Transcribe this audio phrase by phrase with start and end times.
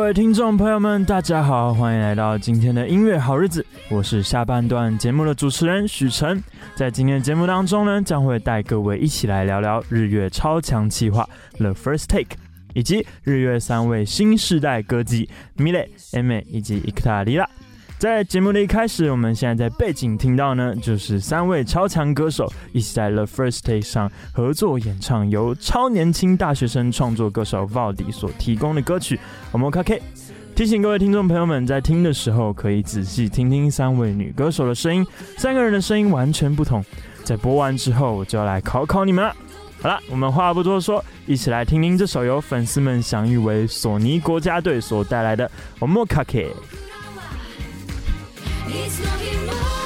[0.00, 3.64] 各位听众朋友们，大家好，欢迎来到今天的音乐好日子。
[3.90, 6.42] 我是下半段节目的主持人许晨，
[6.74, 11.28] 在今天的节目当中呢，将会带各位一起来聊聊日月超强企划
[11.58, 12.38] The First Take。
[12.72, 15.28] 以及日月三位新世代歌姬
[15.58, 17.46] Milet、Aimer 以及 Ikuta、Lila。
[18.00, 29.20] 在节目的一开始，我们现在在背景听到呢，就是三位超强歌手一起在 The First Take 上合作演唱，由超年轻大学生创作歌手 Valdy 所提供的歌曲
[29.54, 29.98] 《Omokake》。
[30.54, 35.06] 提醒各位听众朋友们，在听的时候可以仔细听听三位女歌手的声音，
[35.36, 36.82] 三个人的声音完全不同。
[37.22, 39.36] 在播完之后，我就要来考考你们了。
[39.82, 45.46] 好了，我们话不多说，一起来听听这首由粉丝们享誉为索尼国家队所带来的
[48.70, 49.46] 《Omokake》。
[49.46, 49.79] 来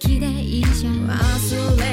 [0.00, 1.08] 好きでいいじゃん。
[1.08, 1.87] 忘れ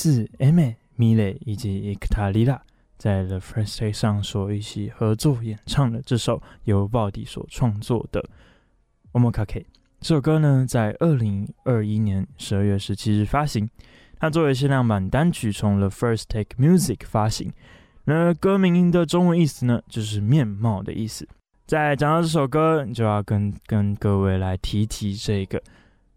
[0.00, 2.60] 自 Maimile 以及 Ektalila
[2.96, 8.26] 在 The First Take 上所一起合作演唱的这首由 Valdy 所创作的
[9.12, 9.66] Omokake。
[10.00, 13.68] 这首歌呢，在二零二一年十二月十七日发行。
[14.18, 17.52] 它作为限量版单曲，从 The First Take Music 发行。
[18.04, 21.28] 那歌名的中文意思呢，就是面貌的意思。
[21.66, 25.62] 在讲到这首歌，就要跟跟各位来提提这个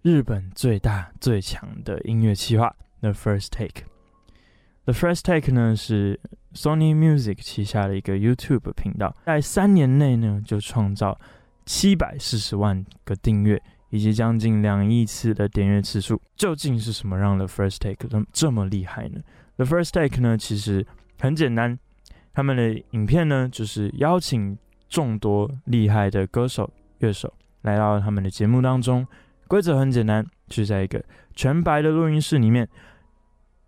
[0.04, 2.74] 日本最大最强的音乐企划
[3.04, 3.84] The First Take。
[4.86, 6.18] The First Take 呢是
[6.54, 11.20] Sony Music 旗下的一个 YouTube 频道，在三年内呢就创造
[11.66, 16.22] 七百四十万个订阅，以及将近两亿次的点阅次数。
[16.38, 19.20] 究竟是什么让 The First Take 这么这么厉害呢
[19.58, 20.88] ？The First Take 呢其实
[21.20, 21.78] 很简单，
[22.34, 24.58] 他们的影片呢就是邀请。
[24.90, 27.34] 众多厉害的歌手、乐手
[27.64, 29.08] 来到他们的节目当中，
[29.48, 31.04] 规则很简单，就是在一个
[31.36, 32.70] 全白的录音室里面，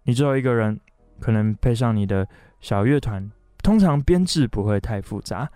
[0.06, 0.80] 你只有一个人，
[1.20, 2.28] 可能配上你的
[2.62, 3.30] 小乐团，
[3.64, 5.50] 通常编制不会太复杂，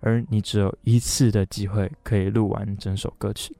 [0.00, 3.56] 而你只有一次的机会可以录完整首歌曲。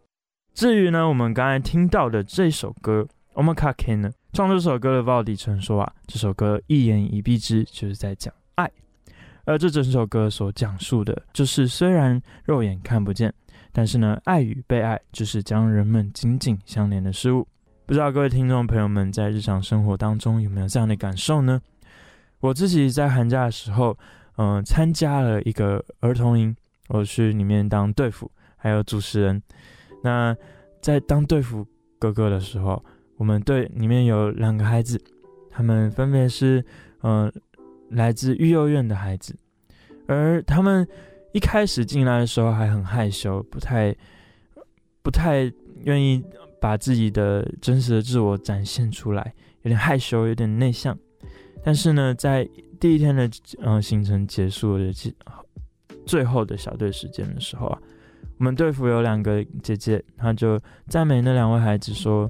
[0.52, 3.06] 至于呢，我们刚才听到的这首歌
[3.40, 8.70] 《Omakake》呢，创这首歌的 Valdy 曾说啊，这首歌一言以蔽之，就是在讲爱。
[9.44, 13.32] 而这整首歌所讲述的，就是虽然肉眼看不见，
[13.70, 17.46] 但是呢，爱与被爱就是将人们紧紧相连的事物。
[17.86, 21.62] 不知道各位听众朋友们在日常生活当中有没有这样的感受呢？
[22.40, 23.96] 我自己在寒假的时候，
[24.38, 26.54] 嗯、参加了一个儿童营，
[26.88, 29.40] 我去里面当队服，还有主持人。
[30.02, 30.36] 那
[30.82, 31.64] 在当队服
[31.96, 32.84] 哥哥的时候，
[33.18, 35.00] 我们队里面有两个孩子，
[35.48, 36.64] 他们分别是，
[37.04, 37.32] 嗯、
[37.90, 39.32] 来自育幼院的孩子，
[40.08, 40.84] 而他们
[41.30, 43.94] 一开始进来的时候还很害羞，不太
[45.02, 45.48] 不太
[45.84, 46.24] 愿意
[46.66, 49.32] 把自己的真实的自我展现出来，
[49.62, 50.98] 有点害羞，有点内向。
[51.62, 52.48] 但是呢，在
[52.80, 53.30] 第一天的
[53.62, 54.92] 嗯行程结束的
[56.04, 57.78] 最后的小队时间的时候啊，
[58.38, 62.28] 我们队服有两个姐姐，她就赞美那两位孩子说：“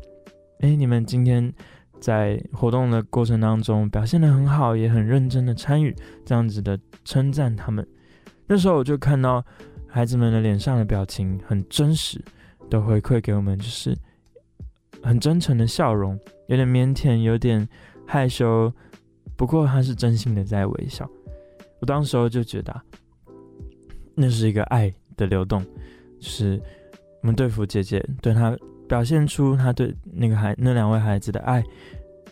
[0.60, 1.50] 哎，你们今天。”
[1.98, 5.96] 在活动的过程当中表现得很好，也很认真的参与，
[6.26, 7.84] 这样子的称赞他们。
[8.46, 9.42] 那时候我就看到
[9.88, 12.22] 孩子们的脸上的表情很真实，
[12.68, 13.96] 都回馈给我们，就是
[15.06, 16.18] 很真诚的笑容，
[16.48, 17.66] 有点腼腆，有点
[18.06, 18.72] 害羞，
[19.36, 21.08] 不过他是真心的在微笑。
[21.80, 22.82] 我当时候就觉得，
[24.14, 25.64] 那是一个爱的流动，
[26.18, 26.60] 是
[27.22, 28.56] 我们队辅姐姐对他
[28.88, 31.62] 表现出他对那个孩那两位孩子的爱。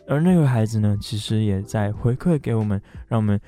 [0.07, 3.41] 而那个孩子呢，其实也在回馈给我们，让我们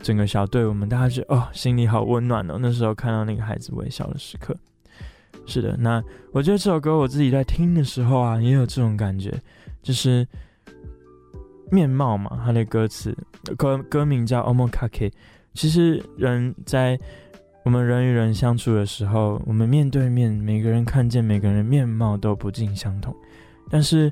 [0.00, 2.58] 整个小队，我们大家觉得哦，心里好温暖哦。
[2.60, 4.56] 那时候看到那个孩子微笑的时刻，
[5.50, 5.76] 是的。
[5.76, 6.02] 那
[6.32, 9.38] 我觉得这首歌我自己在听的时候啊，也有这种感觉，
[9.82, 10.26] 就是
[11.70, 12.40] 面貌嘛。
[12.44, 13.14] 它的歌词
[13.58, 15.10] 歌歌名叫 Omokake。
[15.52, 16.98] 其实人在
[17.64, 23.14] 我们人与人相处的时候，我们面对面，每个人看见每个人面貌都不尽相同，
[23.68, 24.10] 但是。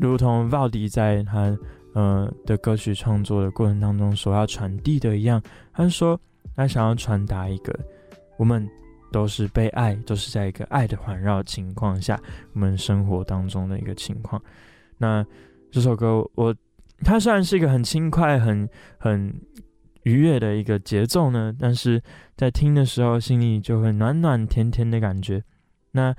[0.00, 1.58] 如同 Valdy 在他
[1.92, 5.42] 呃的歌曲创作的过程当中所要传递的一样，
[5.72, 6.20] 他说
[6.54, 7.76] 他想要传达一个
[8.36, 8.68] 我们
[9.10, 12.20] 都是被爱，都是在一个爱的环绕情况下，
[12.52, 14.42] 我们生活当中的一个情况。
[14.98, 15.24] 那
[15.70, 16.54] 这首歌我
[17.04, 19.32] 它虽然是一个很轻快、很很
[20.02, 22.02] 愉悦的一个节奏呢，但是
[22.36, 25.42] 在听的时候心里就会暖暖甜甜的感觉。
[25.92, 26.14] 那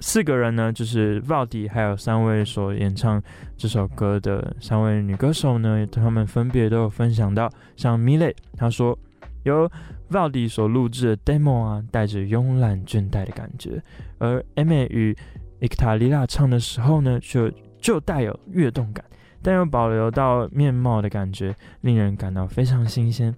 [0.00, 3.20] 四个人呢，就是 Valdy 还有三位所演唱
[3.56, 8.96] 这首歌的三位女歌手呢，他们分别都有分享到，像 Milet，他说
[9.42, 9.70] 有
[10.10, 13.82] Valdy 所录制的 demo 啊，带着慵懒倦怠的感觉，
[14.18, 15.16] 而 Aimer 与
[15.60, 17.50] Ektalila 唱的时候呢，就
[17.80, 19.04] 就带有跃动感。
[19.40, 23.32] 但又保留到面貌的感觉，令人感到非常新鲜。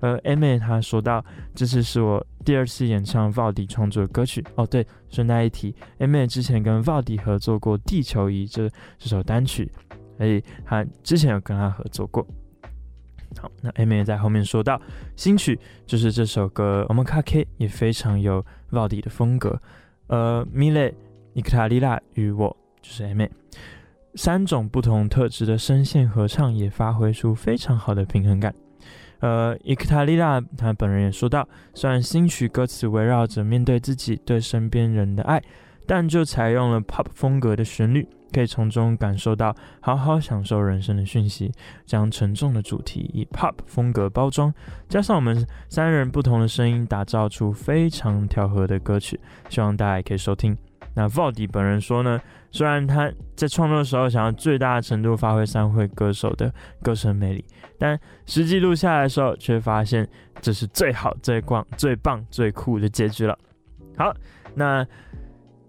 [0.00, 1.22] 而 Aimer 他说到
[1.54, 8.66] ：“这次是我第二次演唱 Valdy 创作的歌曲。”哦，对，顺带一提，Aimer 之前跟 Valdy 合作过《地球仪》这
[8.98, 9.70] 这首单曲，
[10.16, 12.26] 所以他之前有跟他合作过。
[13.40, 14.80] 好，那 Aimer 在后面说到，
[15.16, 19.60] 新曲就是这首歌《Omokake》也非常有 Valdy 的风格。
[20.08, 20.94] 呃，Milet、
[21.34, 23.30] Ektalila 与我就是 Aimer。
[24.14, 28.54] 三种不同特质的声线合唱也发挥出非常好的平衡感。
[29.20, 35.42] 呃，Ektalila 他本人也说到，虽然新曲歌词围绕着面对自己对身边人的爱，
[35.86, 41.52] 但就采用了 Pop 风格的旋律，可以从中感受到好好享受人生的讯息。
[41.84, 44.52] 将沉重的主题以 Pop 风格包装，
[44.88, 49.20] 加上我们三人不同的声音，打造出非常调和的歌曲。
[49.48, 50.56] 希望大家也可以收听。
[50.94, 52.20] 那 Vodi 本人说呢，
[52.50, 57.42] 虽然他在创作的时候想要最大程度发挥三位歌手的歌声魅力，
[57.78, 60.06] 但实际录下来的时候，却发现
[60.42, 63.38] 这是最好、最棒、最棒、最酷的结局了。
[63.96, 64.14] 好，
[64.54, 64.86] 那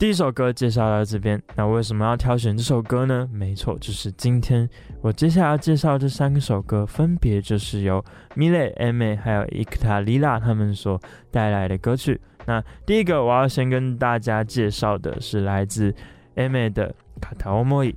[0.03, 3.25] 第一首歌介绍到这边，那为什么要挑选这首歌呢？
[3.31, 4.69] 没错，就是今天
[5.00, 8.03] 我接下来要介绍这三首歌，分别就是由
[8.36, 12.19] Milet、Aimer 还有 Ikita Lila 他们所带来的歌曲。
[12.45, 15.95] 那第一个我要先跟大家介绍的是来自
[16.36, 17.91] Aimer 的《片想い》，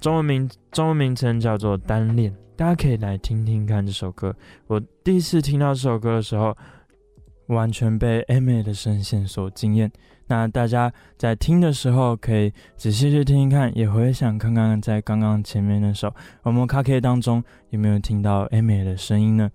[0.00, 4.34] 中文名中文名称叫做《单恋》，大家可以来听听看这首歌。
[4.66, 6.56] 我第一次听到这首歌的时候，
[7.46, 9.92] 完全被 Aimer 的声线所惊艳。
[10.27, 16.07] 那大家在听的时候，可以仔细去听听看，也回想看看，在刚刚前面那首《
[16.43, 19.49] Omokake》当中有没有听到 Aimer 的声音呢？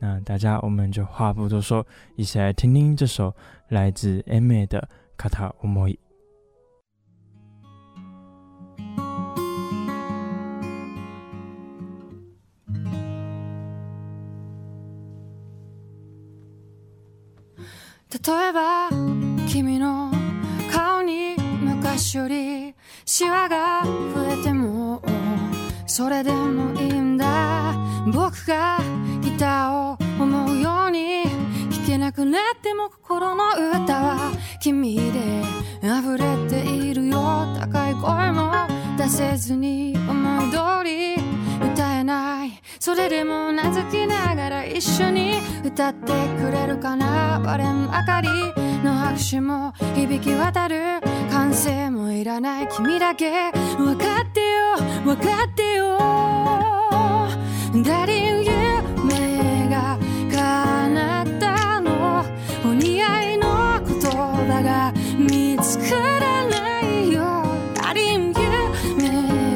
[0.00, 3.34] 那大家我们就话不多说，一起来听听这首
[3.68, 4.88] 来自 Aimer 的《
[5.30, 5.30] 片
[5.62, 5.92] 想い》。
[18.10, 18.90] 例えば
[19.46, 20.01] 君の颜に
[21.93, 22.73] 昔より
[23.05, 23.91] シワが増
[24.27, 24.99] えても
[25.85, 27.75] それでもいいんだ。
[28.07, 28.79] 仆が
[29.21, 31.25] ギターを思うように
[31.69, 35.43] 弾けなくなっても心の歌は君で
[35.83, 37.45] 溢れているよ。
[37.59, 38.51] 高い声も
[38.97, 41.17] 出せずに思い通り
[41.73, 42.59] 歌えない。
[42.79, 47.39] それでも名付きながら一绪に歌ってくれるかな。
[47.39, 48.62] 割れん明かり。
[48.83, 50.99] の拍手も响き渡る
[51.31, 54.75] 歓声もいらない君だけ分かってよ
[55.05, 55.97] 分かってよ。
[57.71, 58.43] 谁
[58.97, 59.97] 梦が
[60.29, 62.25] 叶ったの？
[62.65, 67.45] お似合いの言叶が见つからないよ。
[67.75, 68.33] 谁梦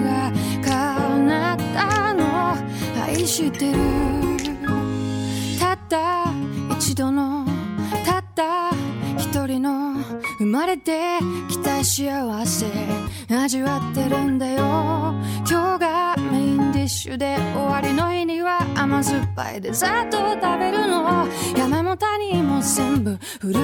[0.03, 0.31] が
[0.63, 2.55] 叶ったの？
[3.03, 3.77] 爱してる。
[5.59, 6.31] たった
[6.77, 7.45] 一度の
[8.05, 8.71] たった
[9.37, 9.93] 一人の
[10.39, 12.65] 生まれてきた幸せ
[13.29, 14.63] 味わってるんだよ。
[15.47, 21.27] 今日がメインディッシュで终わりの日には甘酸っぱいデザートを食べるの。
[21.55, 23.59] 山も谷も全部フルコ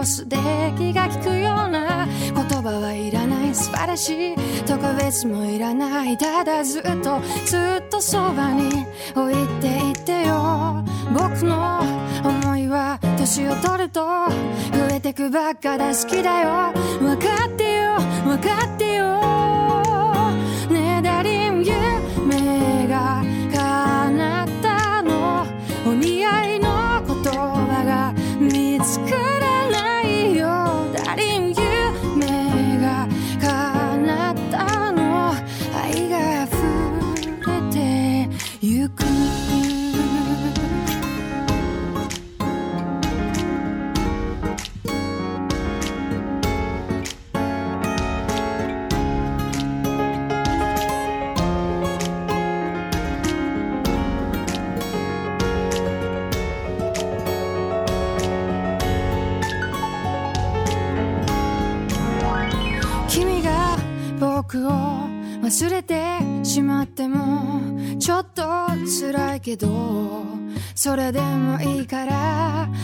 [0.00, 0.36] ースで
[0.76, 8.84] 気が利くような言叶はいらない素晴らしい特别もいらないただずっとずっとそばに
[9.16, 10.84] 置いていてよ。
[11.14, 11.80] 仆の
[12.24, 16.72] 思いは年を取ると増えてくばっかだ好きだよ。
[16.98, 17.96] 分かってよ。
[18.24, 19.04] 分かってよ。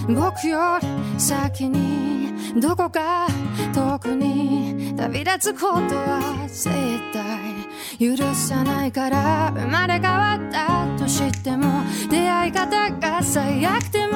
[0.07, 3.27] から仆より先にどこか
[3.75, 6.71] 远くに旅立つことは绝
[7.13, 7.61] 対
[7.99, 14.13] 许さないから生まれ変わったとしても出会い方が最悪でも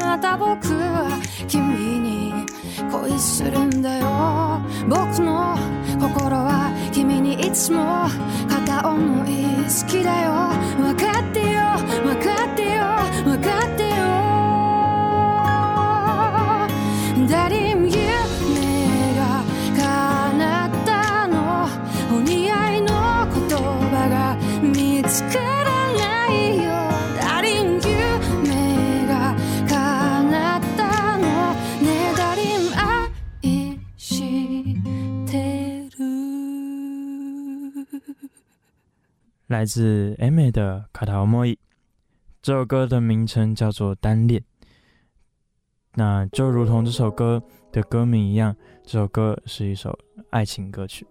[0.00, 2.32] また仆は君に
[2.90, 4.06] 恋するんだよ
[4.88, 5.56] 仆の
[6.00, 8.08] 心は君にいつも
[8.48, 10.32] 片思い好きだよ
[10.78, 11.56] 分かってよ
[12.02, 12.35] 分かってよ
[39.56, 41.54] 来自 Aimer 的《片想い》，
[42.42, 44.38] 这首歌的名称叫做《单恋》。
[45.94, 49.98] 那就如同这首歌的歌名一样，这首歌是一首
[50.28, 51.06] 爱情歌曲。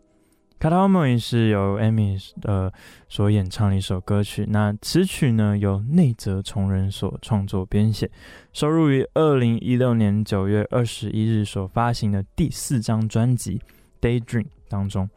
[0.59, 2.71] 片想い是由 Aimer 呃
[3.09, 4.45] 所演唱的一首歌曲。
[4.47, 8.11] 那词曲呢由内泽崇人所创作编写，
[8.53, 13.59] 收录于二零一六年九月二十一日所发行的第四张专辑
[14.07, 15.09] 《Daydream》当中。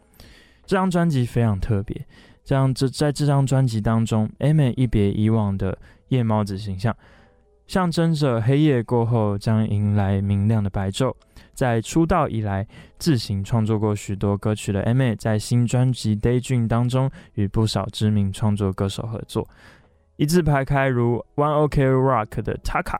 [0.65, 2.07] 这张专辑非常特别，
[2.49, 5.77] 这样这在这张专辑当中，Aimer 一别以往的
[6.09, 6.97] 夜猫子形象，
[7.67, 11.15] 象征着黑夜过后将迎来明亮的白昼。
[11.53, 12.67] 在出道以来，
[12.99, 19.47] 自行创作过许多歌曲的 Aimer，在新专辑《Daydream》当中与不少知名创作歌手合作，
[20.17, 22.99] 一字排开，如 One Ok Rock 的 Taka、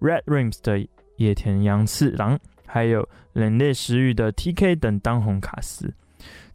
[0.00, 0.84] Red Rims 的
[1.18, 2.36] 野田洋次郎，
[2.66, 5.94] 还有冷冽时雨的 TK 等当红卡司。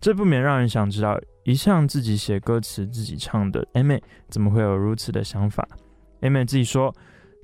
[0.02, 1.18] 这不免让人想知道，
[1.48, 5.66] 一向自己写歌词、自己唱的 a m y 怎么会有如此的想法
[6.20, 6.94] a m y 自己说，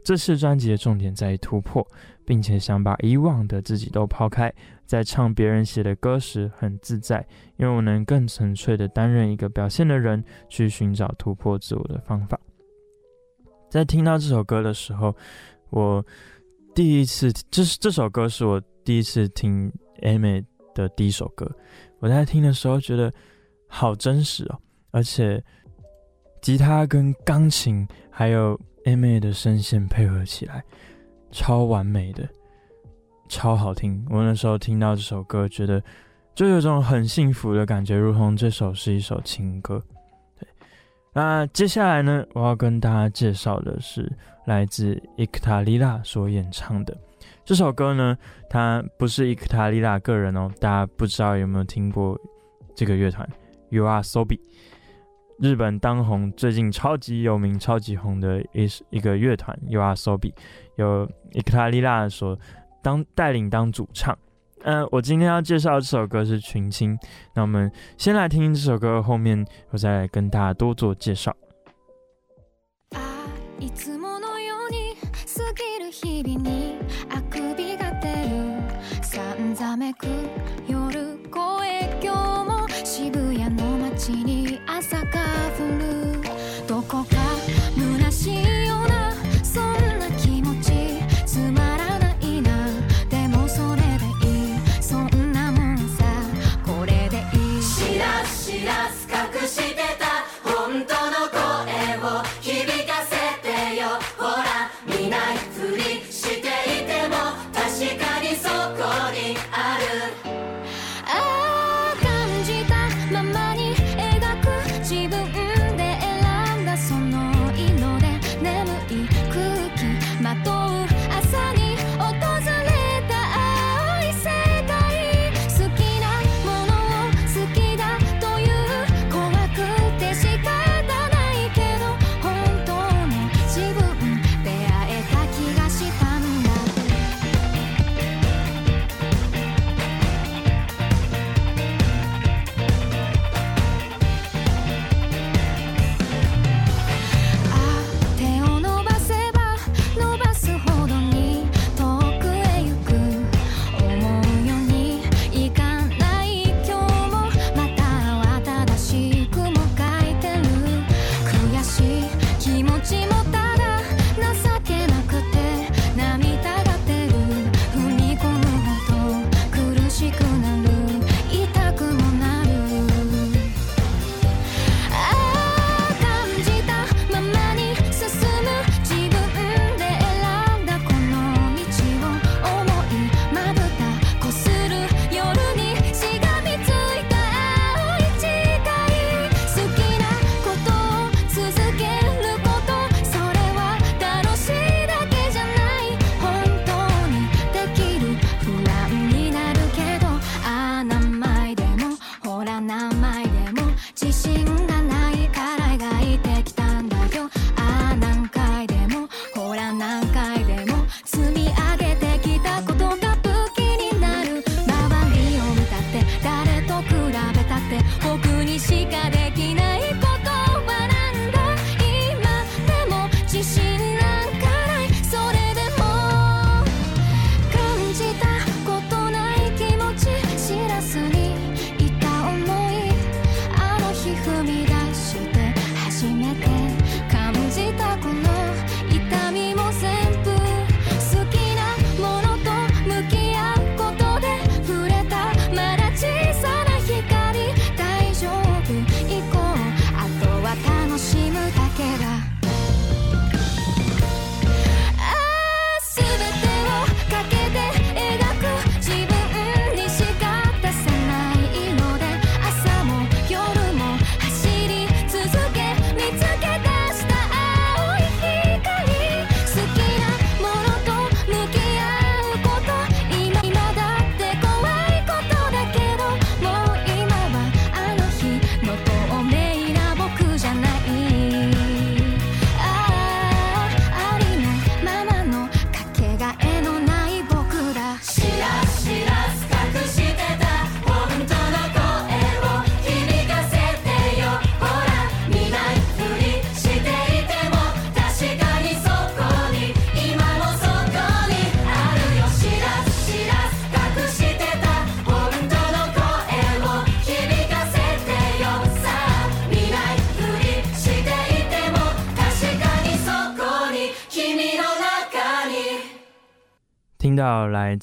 [0.03, 1.87] 这次专辑的重点在于突破。
[2.25, 4.49] 并且想把以往的自己都抛开，
[4.85, 7.19] 在唱别人写的歌时很自在，
[7.57, 12.39] 因为我能更纯粹的担任一个表现的人，去寻找突破自我的方法。
[13.69, 15.13] 在听到这首歌的时候，
[15.69, 16.01] 我
[16.73, 19.69] 第一次，这是这首歌是我第一次听
[20.01, 20.41] a m y
[20.73, 21.45] 的第一首歌。
[21.99, 23.13] 我在听的时候觉得
[23.75, 24.59] 好真实哦，
[24.91, 25.43] 而且
[26.43, 30.63] 吉他跟钢琴还有 M A 的声线配合起来。
[31.31, 32.29] 超完美的，
[33.27, 34.05] 超好听。
[34.11, 35.81] 我那时候听到这首歌，觉得
[36.35, 39.81] 就有种很幸福的感觉，如同这首是一首情歌。
[40.39, 40.47] 对，
[41.11, 44.07] 那接下来呢，我要跟大家介绍的是
[44.45, 46.95] 来自伊克塔莉拉所演唱的
[47.43, 48.15] 这首歌呢。
[48.47, 52.15] 它不是伊克塔莉拉个人哦，大家不知道有没有听过
[52.75, 53.27] 这个乐团
[53.73, 54.39] YOASOBI。
[55.39, 60.31] 日本当红、最近超级有名、超级红的一一个乐团 YOASOBI，
[60.75, 62.37] 由伊克塔莉拉所
[62.81, 64.17] 当带领当主唱。
[64.65, 66.97] 嗯、我今天要介绍这首歌是《群星》，
[67.33, 71.35] 那我们先来听这首歌，后面我再来跟大家多做介绍。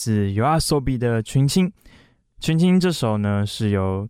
[0.01, 1.71] 到来自 YOASOBI 的群青，
[2.39, 4.09] 群青这首呢是由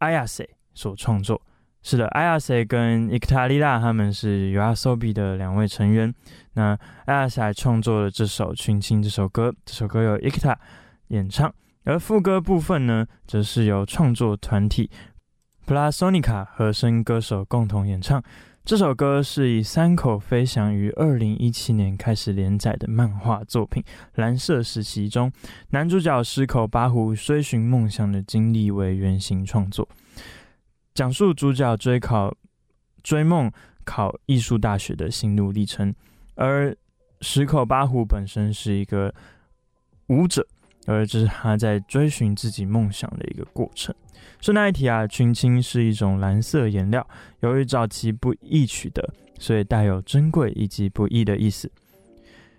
[0.00, 1.40] Ayase 所创作。
[1.82, 6.12] 是的，Ayase 跟 ikta lira 他们是 YOASOBI 的两位成员。
[6.54, 10.58] 那 Ayase 还创作了这首群青这首歌，这首歌由 i k t a
[11.08, 11.52] 演唱，
[11.84, 14.90] 而副歌部分呢，则是由创作团体
[15.64, 18.20] Plasonica 和声歌手共同演唱。
[18.68, 23.82] 这首歌是以三口飞翔于二零一七年开始连载的漫画作品
[24.16, 25.32] 《蓝色时期》中，
[25.70, 29.88] 男主角石口八虎追寻梦想的经历为原型创作，
[30.92, 32.36] 讲述主角追考、
[33.02, 33.50] 追梦
[33.86, 35.94] 考艺术大学的心路历程。
[36.34, 36.76] 而
[37.22, 39.14] 石口八虎本身是一个
[40.08, 40.46] 舞者，
[40.84, 43.94] 而这是他在追寻自己梦想的一个过程。
[44.40, 47.06] 顺带一提啊，群青是一种蓝色颜料，
[47.40, 49.02] 由于早期不易取得，
[49.38, 51.70] 所以带有珍贵以及不易的意思。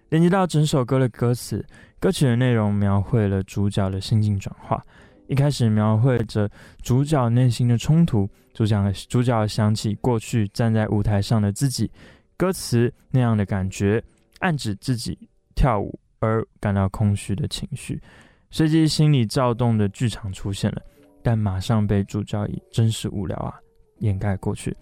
[0.10, 1.66] 连接到整首歌的歌词，
[2.00, 4.84] 歌曲的内容描绘了主角的心境转化。
[5.28, 6.50] 一开始描绘着
[6.82, 11.92] 主角内心的冲突，主角主角想起过去站在舞台上的自己，
[12.36, 14.04] 歌词那样的感觉，
[14.40, 15.18] 暗指自己
[15.56, 18.02] 跳舞而感到空虚的情绪。
[18.50, 20.82] 随即心里躁动的剧场出现了。
[21.22, 23.54] 但马上被主角以真实无聊啊
[24.00, 24.76] 掩盖过去。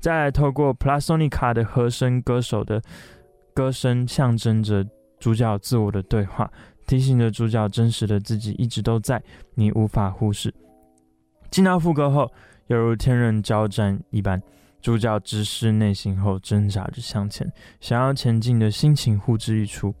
[0.00, 2.80] 再来透过 Plassonica 的和声歌手的
[3.54, 4.86] 歌声，象征着
[5.18, 6.50] 主角自我的对话，
[6.86, 9.22] 提醒着主角真实的自己一直都在，
[9.54, 10.54] 你无法忽视。
[11.50, 12.30] 进到副歌后，
[12.66, 14.40] 犹如天人交战一般，
[14.80, 19.94] 主角直视内心后挣扎着向前，想要前进的心情呼之欲出。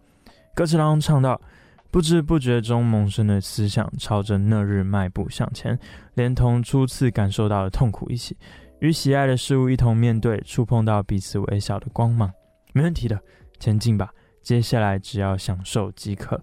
[0.54, 1.40] 歌词当中唱到。
[1.90, 5.78] 不知不觉中萌生的思想，朝着那日迈步向前，
[6.14, 8.36] 连同初次感受到的痛苦一起，
[8.80, 12.30] 与喜爱的事物一同面对，触碰到彼此微小的光芒。
[12.74, 13.18] 没问题的，
[13.58, 14.10] 前进吧，
[14.42, 16.38] 接下来只要享受即可。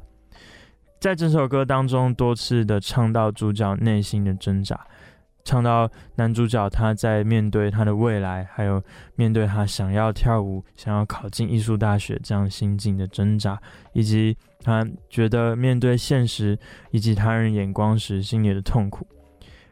[0.99, 4.79] 在整首歌当中，多次的唱到主角内心的挣扎。
[5.43, 8.82] 唱到男主角他在面对他的未来，还有
[9.15, 16.58] 面对他想要跳舞、想要考进艺术大学这样心境的挣扎，以及他觉得面对现实
[16.91, 19.06] 以及他人眼光时心里的痛苦。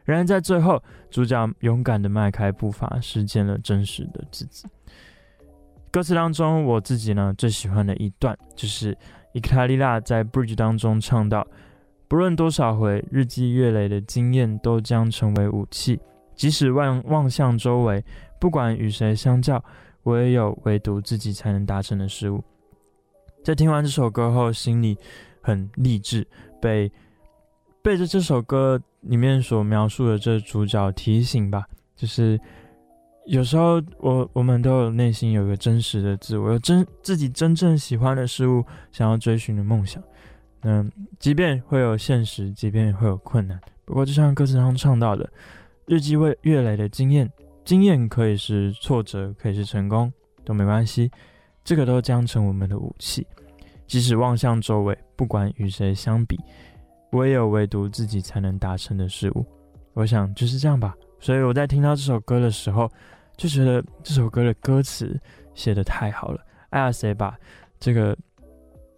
[0.04, 4.66] 然而在最后，主角勇敢的迈开步伐，实践了真实的自己。
[5.90, 8.96] 歌词当中，我自己呢最喜欢的一段，就是
[9.34, 11.46] Ikutarira 在 Bridge 当中唱到。
[12.08, 15.98] 不论多少回，日积月累的经验都将成为武器。
[16.34, 18.04] 即使望望向周围，
[18.40, 19.62] 不管与谁相较，
[20.02, 22.42] 我也有唯独自己才能达成的事物。
[23.42, 24.96] 在听完这首歌后，心里
[25.40, 26.26] 很励志，
[26.60, 26.90] 被
[27.82, 32.38] 被着这首歌里面所描述的这主角提醒吧，就是
[33.26, 40.02] 有时候我我们都有内心有个真实的自我，有真自己真正喜欢的事物，想要追寻的梦想。
[40.62, 45.28] 嗯，即便会有现实，即便会有困难，不过就像歌词上唱到的，
[45.86, 47.28] 日积月月累的经验，
[47.64, 50.12] 经验可以是挫折，可以是成功，
[50.44, 51.10] 都没关系，
[51.64, 53.26] 这个都将成我们的武器。
[53.86, 56.38] 即使望向周围，不管与谁相比，
[57.12, 59.44] 唯有唯独自己才能达成的事物。
[59.92, 60.94] 我想就是这样吧。
[61.20, 62.90] 所以我在听到这首歌的时候，
[63.36, 65.20] 就觉得这首歌的歌词
[65.54, 66.40] 写得太好了。
[66.70, 67.36] Ayase 把
[67.78, 68.16] 这个。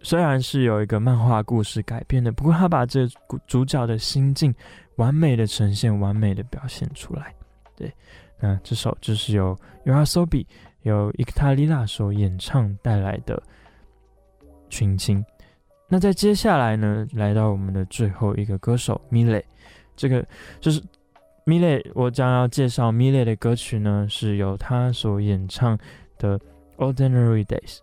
[0.01, 3.07] 虽然是有一个漫画故事改编的，不过他把这
[3.47, 4.53] 主角的心境
[4.97, 7.33] 完美的呈现，完美的表现出来。
[7.75, 7.91] 对，
[8.39, 10.45] 那这首就是由 YOASOBI
[10.85, 13.41] 由 Ikutarira 所演唱带来的
[14.69, 15.23] 群青。
[15.87, 19.43] 那在接下来呢，来到我们的最后一个歌手 Milet，
[19.95, 20.25] 这个
[20.59, 20.81] 就是
[21.45, 25.77] Milet，我将要介绍 Milet 的歌曲呢，是由他所演唱
[26.17, 26.39] 的
[26.77, 27.79] Ordinary Days。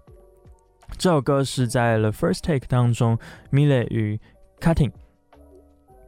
[0.98, 3.18] 这首歌是在《The First Take》当中
[3.50, 4.20] m i l e 与
[4.60, 4.92] Cutting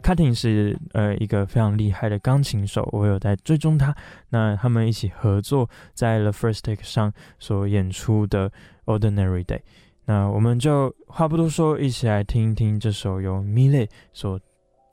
[0.04, 3.96] Cutting 是呃一个非常厉害的钢琴手，我有在追踪他。
[4.28, 8.50] 那他们一起合作在《The First Take》上所演出的
[8.84, 9.56] 《Ordinary Day》。
[10.04, 14.38] 那我们就话不多说，一起来听一听这首由 Mile 所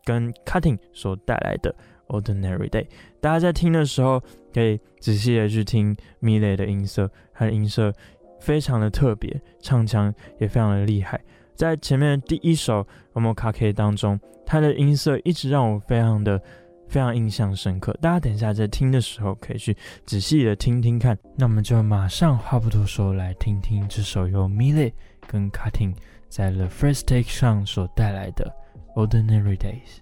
[0.05, 1.75] 跟 Cutting 所带来的
[2.21, 2.85] 《Ordinary Day》。
[3.19, 7.93] 大家在听的时候，可以仔细的去听 Mile 的音色，他的音色。
[8.39, 11.21] 非常的特别，唱腔也非常的厉害。
[11.61, 16.41] 在前面第一首《Romo K》当中，他的音色一直让我非常的
[16.87, 17.95] 非常印象深刻。
[18.01, 21.15] 大家等一下在听的时候，可以去仔细的听听看。
[21.37, 24.91] 那我们就马上话不多说，来听听这首由 Milly
[25.27, 25.93] 跟 Cutting
[26.29, 28.51] 在 The First Take 上所带来的
[28.99, 29.99] 《Ordinary Days》。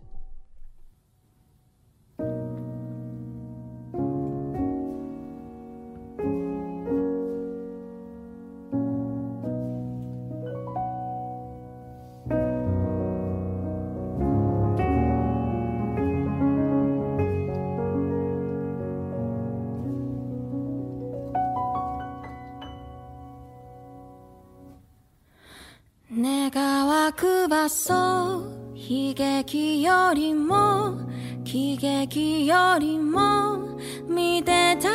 [32.09, 34.89] 奇跡よりも見てた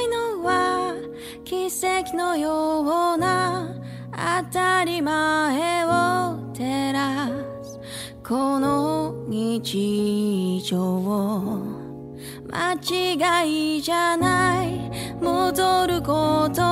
[0.00, 0.94] いのは
[1.44, 2.82] 奇跡のよ
[3.14, 3.74] うな
[4.44, 5.88] 当たり前を
[6.54, 7.26] 照ら
[7.64, 7.80] す
[8.24, 11.60] この日常
[12.48, 16.69] 間違いじゃない戻ること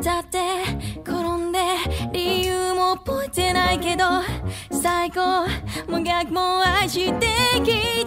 [0.00, 0.38] 歌って
[1.00, 1.58] 転んで
[2.12, 4.04] 理由も覚えてないけど
[4.70, 5.44] 最高
[5.90, 7.26] も逆も愛して
[7.64, 8.06] き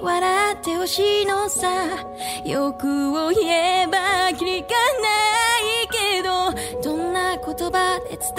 [0.00, 1.68] 笑ってほしいのさ。
[2.44, 3.98] 欲を言えば
[4.30, 5.08] 聞かな
[5.60, 8.34] いけどどんな言葉で伝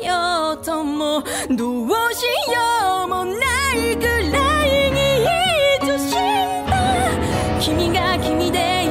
[0.00, 1.22] えようとも。
[1.50, 3.34] どうしようもな
[3.74, 4.98] いくらいに
[5.80, 6.72] 愛しんだ。
[7.60, 8.81] 君が君で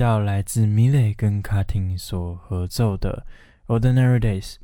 [0.00, 3.26] 到来自 m i l e 跟 Cutting 所合奏的
[3.78, 4.54] 《Ordinary Days》，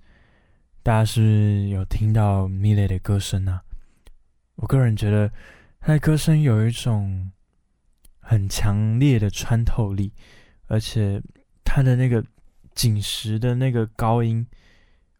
[0.83, 3.62] 大家是有听到 m i l e 的歌声啊？
[4.55, 5.31] 我个人觉得
[5.79, 7.31] 他的歌声有一种
[8.18, 10.11] 很强烈的穿透力，
[10.68, 11.20] 而且
[11.62, 12.25] 他的那个
[12.75, 14.46] 紧实的那个高音，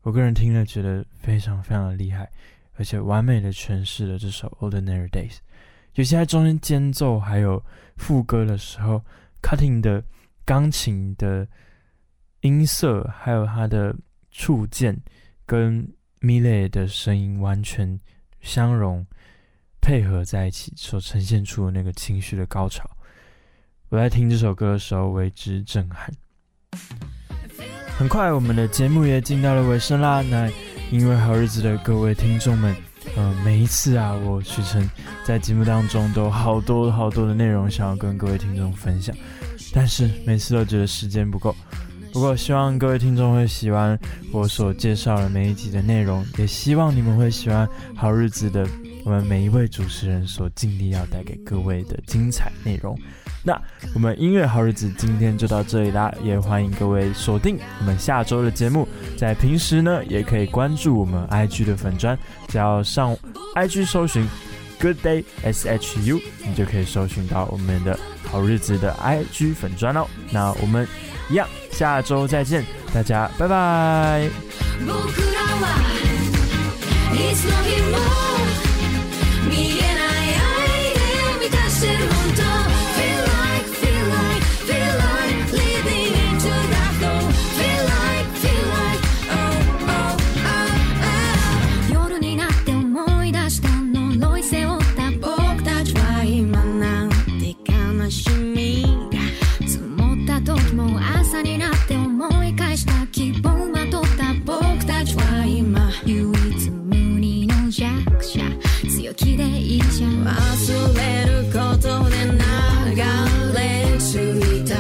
[0.01, 2.31] 我个人听了觉得非常非常的厉害，
[2.77, 5.33] 而且完美的诠释了这首《Ordinary Days》，
[5.97, 7.63] 尤其在中间间奏还有
[7.99, 9.05] 副歌的时候。
[9.47, 10.03] ，Cutting 的
[10.45, 11.47] 钢琴的
[12.41, 13.95] 音色还有它的
[14.33, 15.01] 触键
[15.47, 15.89] 跟
[16.21, 18.01] Millet 的声音完全
[18.41, 19.07] 相融
[19.81, 22.91] 配合在一起，所呈现出的那个情绪的高潮，
[23.89, 26.13] 我在听这首歌的时候为之震撼。
[27.97, 30.23] 很快，我们的节目也进到了尾声啦。
[30.23, 30.51] 那
[30.91, 32.75] 因为好日子的各位听众们，
[33.15, 34.89] 呃，每一次啊，我许晨
[35.25, 39.15] 在节目当中都有好多好多的内容想要跟各位听众分享，
[39.73, 41.55] 但是每次都觉得时间不够。
[42.13, 43.99] 不过，希望各位听众会喜欢
[44.33, 48.67] 我所介绍的每一集的内容，也希望你们会喜欢好日子的
[49.05, 52.99] 我们每一位主持人所尽力要带给各位的精彩内容。
[53.47, 53.57] 那
[53.95, 58.89] 我们音乐好日子今天就到这里啦，也欢迎各位锁定我们下周的节目。
[59.17, 63.17] 在平时呢，也可以关注我们 IG 的粉专，只要上
[63.55, 64.29] IG 搜寻
[64.81, 67.97] Good Day S H U，你就可以搜寻到我们的
[68.29, 70.05] 好日子的 IG 粉砖哦。
[70.33, 70.85] 那我们
[71.31, 74.29] 一样，下周再见，大家拜拜。
[109.37, 112.39] でいいじゃん忘れることで流
[113.55, 113.63] れ
[113.99, 114.05] 着
[114.61, 114.75] いた。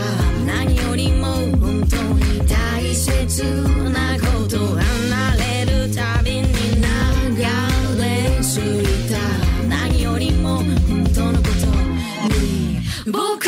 [0.46, 1.26] 何よりも
[1.58, 3.44] 本当に大切
[3.90, 6.82] なこと離れるたびに流
[8.00, 9.18] れ着いた
[9.68, 11.66] 何よりも本当のこと
[12.40, 12.80] に
[13.12, 13.45] 僕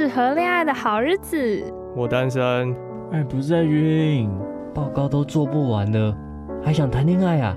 [0.00, 1.62] 适合恋爱的好日子，
[1.94, 2.74] 我单身，
[3.12, 4.30] 爱不在晕，
[4.72, 6.16] 报告都做不完了，
[6.64, 7.54] 还想谈恋爱啊？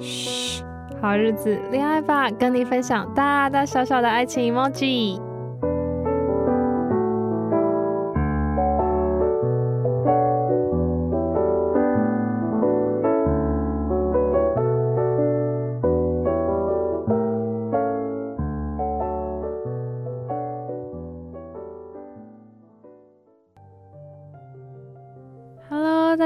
[0.00, 0.64] 嘘，
[1.00, 5.20] 好日子恋爱吧，跟你分享大大小小的爱情 emoji。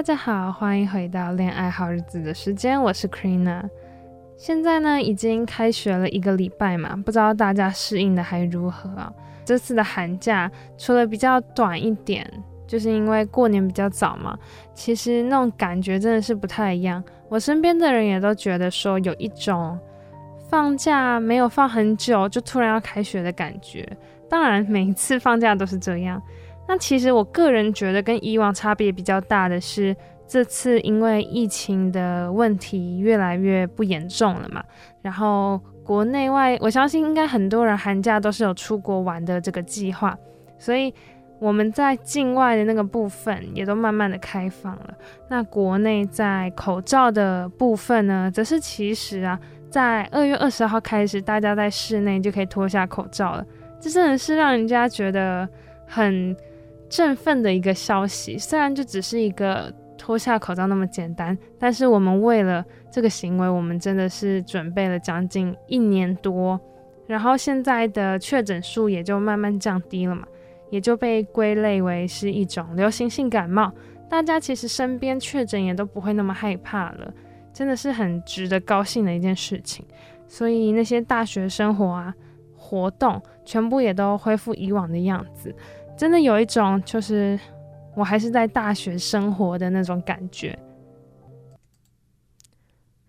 [0.00, 3.68] 大家好，欢迎回到恋爱好日子的时间，我是 Krina。
[4.34, 9.12] 现在呢，已经开学了一个礼拜嘛，不知道大家适应的还如何啊？
[9.44, 12.26] 这次的寒假除了比较短一点，
[12.66, 14.38] 就是因为过年比较早嘛，
[14.72, 17.04] 其实那种感觉真的是不太一样。
[17.28, 19.78] 我身边的人也都觉得说，有一种
[20.48, 23.86] 放假没有放很久，就突然要开学的感觉。
[24.30, 26.22] 当然，每一次放假都是这样。
[26.70, 29.94] 那其实我个人觉得跟以往差别比较大的是，
[30.24, 34.62] 这次因为疫情的问题越来越不严重了嘛，
[35.02, 40.16] 然后国内外，我相信应该很多人寒假都是有出国玩的这个计划，
[40.58, 40.94] 所以
[41.40, 44.94] 我们在境外的那个部分也都慢慢的开放了。
[45.28, 49.36] 那国内在口罩的部分呢，则是其实啊，
[49.68, 53.44] 在二月二十号开始，大家在室内就可以脱下口罩了。
[53.80, 55.48] 这真的是让人家觉得
[55.84, 56.36] 很
[56.90, 58.36] 振奋的一个消息。
[58.36, 66.60] 虽然就只是一个脱下口罩那么简单，但是我们为了这个行为，我们真的是准备了将近一年多。
[67.06, 70.26] 然后现在的确诊数也就慢慢降低了嘛。
[70.70, 73.72] 也就被归类为是一种流行性感冒，
[74.08, 77.12] 大家其实身边确诊也都不会那么害怕了，
[77.52, 79.84] 真的是很值得高兴的一件事情。
[80.28, 82.14] 所以那些大学生活啊、
[82.56, 85.52] 活动，全部也都恢复以往的样子，
[86.00, 87.38] 真的有一种就是
[87.94, 90.58] 我还是在大学生活的那种感觉。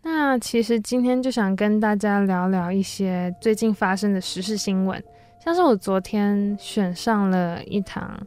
[0.03, 5.01] 那其实今天就想跟大家聊聊一些最近发生的时事新闻。
[5.39, 8.19] 像是我昨天选上了一堂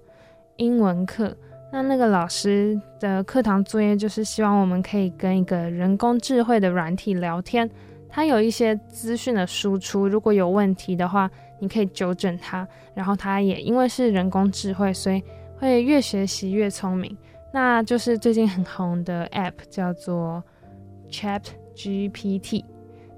[0.57, 1.37] 英文课，
[1.71, 7.69] 那那个老师的课堂作业就是希望我们可以跟一个人工智慧的软体聊天，
[8.09, 11.31] 它有一些资讯的输出，如果有问题的话，
[11.65, 12.69] 你可以纠正它。
[12.95, 15.21] 然后它也因为是人工智慧，所以
[15.57, 17.17] 会越学习越聪明。
[17.53, 20.43] 那就是最近很红的 App 叫做
[21.11, 22.65] ChatGPT。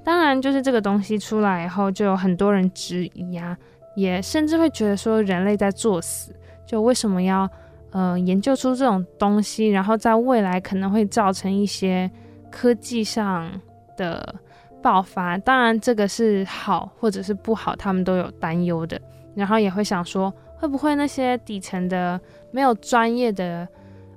[0.05, 3.59] 当然，就是这个东西出来以后，就有很多人质疑啊。
[3.97, 6.37] 也甚至会觉得说人类在作死，
[6.67, 7.51] 就为什么要
[7.93, 12.11] 呃研究出这种东西，然后在未来可能会造成一些
[12.51, 13.51] 科技上
[13.97, 14.35] 的
[14.87, 15.37] 爆发。
[15.39, 19.01] 当然这个是好或者是不好，他们都有担忧的。
[19.35, 22.21] 然后也会想说，会不会那些底层的
[22.53, 23.67] 没有专业的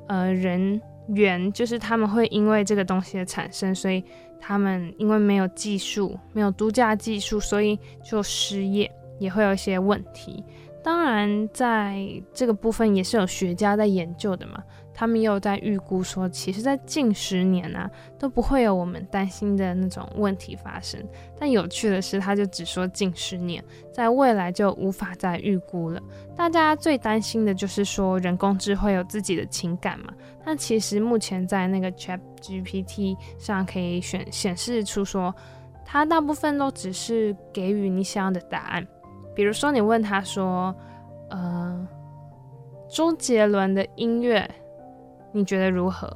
[0.06, 4.04] 呃人员，就是他们会因为这个东西的产生，所以
[4.40, 8.92] 他们因为没有技术，没有独家技术，所以就失业。
[9.18, 10.42] 也会有一些问题，
[10.82, 12.00] 当然在
[12.34, 14.64] 这个部分也是有学家在研究的嘛，
[15.00, 21.02] 他们也有在预估说，其实在近十年啊都不会有我们担心的那种问题发生。
[21.40, 26.02] 但有趣的是，他就只说近十年，在未来就无法再预估了。
[26.36, 35.34] 大家最担心的就是说人工智慧有自己的情感嘛，那其实目前在那个 ChatGPT 上可以选显示出说，
[35.86, 38.86] 它大部分都只是给予你想要的答案。
[39.34, 40.76] 比如说，你问他说
[41.32, 41.88] ：“呃，
[42.90, 44.46] 周杰伦的音乐
[45.32, 46.10] 你觉得如何？”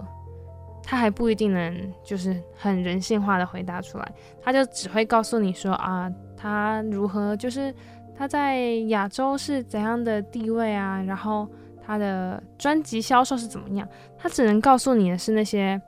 [0.86, 4.12] 他还不一定能就是很人性化的回答出来，
[4.42, 7.38] 他就只会告诉你说：“啊，他如何？
[7.38, 7.74] 就是
[8.14, 8.60] 他在
[8.90, 11.02] 亚洲是怎样的地位啊？
[11.02, 11.48] 然后
[11.82, 13.88] 他的专辑销售是怎么样？”
[14.20, 15.82] 他只能告诉你的是那些，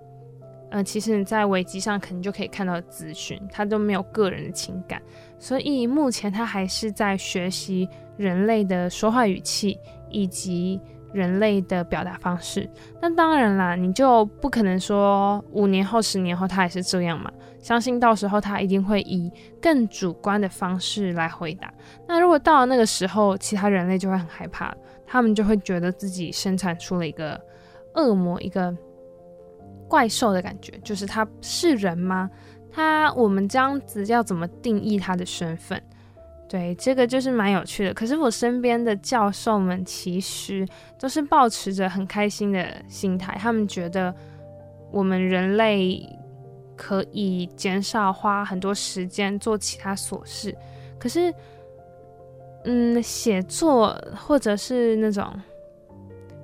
[0.71, 5.01] 呃，其实你在维基上可能就可以看到的资讯，他都没有个人的情感。
[5.37, 9.77] 所以目前他还是在学习人类的说话语气
[10.09, 10.79] 以及
[11.15, 12.69] 人类的表达方式。
[13.01, 17.31] 那当然啦，你就不可能说五年后、十年后他还是这样嘛。
[17.59, 21.73] 相信到时候他一定会以更主观的方式来回答。
[22.05, 24.75] 那如果到了那个时候，其他人类就会很害怕，
[25.07, 27.39] 他们就会觉得自己生产出了一个
[27.95, 28.75] 恶魔、一个
[29.87, 32.29] 怪兽的感觉，就是他是人吗？
[32.71, 35.81] 他，我们这样子要怎么定义他的身份？
[36.55, 37.93] 对，这个就是蛮有趣的。
[37.93, 40.65] 可是我身边的教授们其实
[40.97, 44.15] 都是抱持着很开心的心态，他们觉得
[44.89, 46.01] 我们人类
[46.77, 50.55] 可以减少花很多时间做其他琐事。
[50.97, 51.33] 可是，
[52.63, 55.29] 嗯，写作或者是那种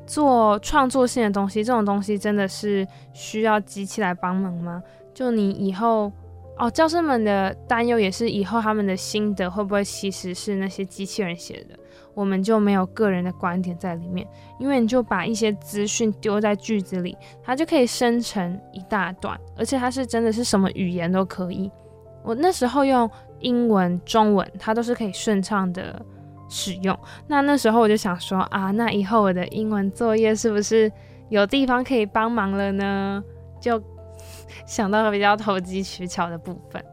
[0.05, 4.83] 做创作性的东西，这种东西真的是需要机器来帮忙吗？
[5.13, 6.11] 就你以后。
[6.57, 11.75] 哦，教授们的担忧也是以后他们的心得会不会其实是那些机器人写的，
[12.13, 14.27] 我们就没有个人的观点在里面，
[14.59, 21.71] 因为你就把一些资讯丢在句子里，它就可以生成一大段，而且它是真的是什么语言都可以。
[22.23, 25.99] 我那时候用英文、中文，它都是可以顺畅的
[26.47, 26.95] 使用。
[27.25, 30.91] 那那时候我就想说啊，那以后我的英文作业是不是
[31.29, 33.23] 有地方可以帮忙了呢？
[33.59, 33.81] 就。
[34.65, 36.83] 想到了比较投机取巧的部分，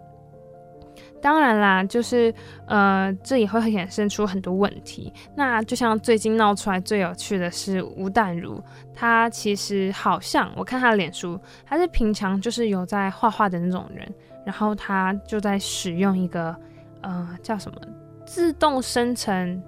[1.21, 2.33] 当然啦，就是
[2.67, 5.13] 呃，这也会衍生出很多问题。
[5.35, 8.63] 那就像最近闹出来最有趣的是吴淡如，
[8.95, 14.07] 他其实好像我看他脸书，他是平常就是有在画画的那种人，
[14.45, 16.55] 然后他就在使用一个
[17.03, 17.81] 呃叫什么
[18.25, 19.63] 自动生成。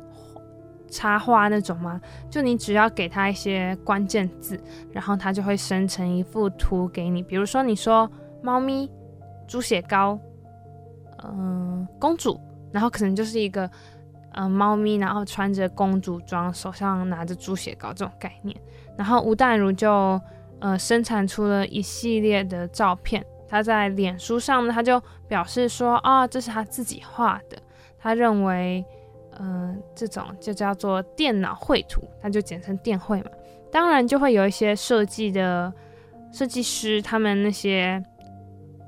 [0.90, 2.00] 插画那种吗？
[2.28, 4.60] 就你只要给他一些关键字，
[4.92, 7.22] 然后他就会生成一幅图给你。
[7.22, 8.10] 比如说你说
[8.42, 8.90] 猫咪、
[9.46, 10.18] 猪血糕，
[11.24, 12.40] 嗯、公主，
[12.72, 13.64] 然后可能就是一个
[14.32, 18.56] 嗯、呃，猫咪，然后穿着公主装，手上拿着猪血糕这种概念。
[18.96, 20.20] 然后吴淡如就
[20.58, 27.56] 呃生产出了一系列的照片，他在脸书上呢，他就表示说啊，这是他自己画的。
[27.98, 28.84] 他认为，
[29.40, 33.30] 嗯、这种就叫做电脑绘图，他就简称电绘嘛。
[33.72, 35.72] 当然就会有一些设计的
[36.30, 38.02] 设计师，他们那些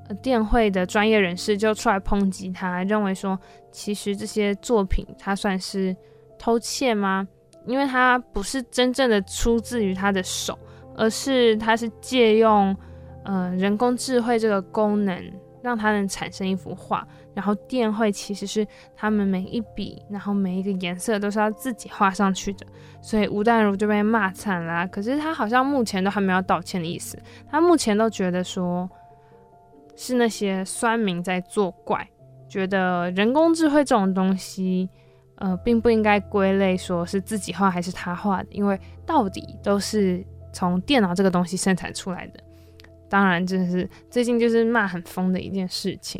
[0.07, 0.15] 呃。
[0.15, 3.37] 电绘的专业人士就出来抨击他，认为说，
[3.71, 5.95] 其实这些作品他算是
[6.37, 7.27] 偷窃吗？
[7.65, 10.59] 因为他不是真正的出自于他的手，
[10.95, 12.75] 而是他是借用
[13.23, 17.07] 呃人工智慧这个功能，让他能产生一幅画。
[17.33, 22.65] 然后电绘其实是他们每一笔，然后每一个颜色都是要自己画上去的，
[23.01, 24.87] 所以吴淡如就被骂惨了。
[24.87, 27.17] 可是他好像目前都还没有道歉的意思，
[27.49, 28.89] 他目前都觉得说。
[29.95, 32.09] 是那些酸民在作怪，
[32.49, 34.89] 觉得人工智慧这种东西，
[35.35, 42.39] 呃，并不应该归类说是自己画还是他画的，因为到底都是从电脑这个东西生产出来的。
[43.07, 46.19] 当然，就是最近就是骂很疯的一件事情，